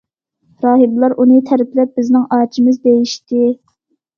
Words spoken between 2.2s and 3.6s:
ئاچىمىز» دېيىشتى.